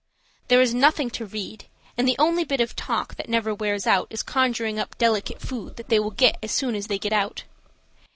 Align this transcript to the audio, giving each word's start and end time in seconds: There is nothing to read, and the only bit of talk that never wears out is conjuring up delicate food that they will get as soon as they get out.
There 0.47 0.59
is 0.63 0.73
nothing 0.73 1.11
to 1.11 1.27
read, 1.27 1.65
and 1.95 2.07
the 2.07 2.15
only 2.17 2.43
bit 2.43 2.59
of 2.59 2.75
talk 2.75 3.17
that 3.17 3.29
never 3.29 3.53
wears 3.53 3.85
out 3.85 4.07
is 4.09 4.23
conjuring 4.23 4.79
up 4.79 4.97
delicate 4.97 5.39
food 5.41 5.75
that 5.75 5.89
they 5.89 5.99
will 5.99 6.09
get 6.09 6.39
as 6.41 6.51
soon 6.51 6.73
as 6.73 6.87
they 6.87 6.97
get 6.97 7.13
out. 7.13 7.43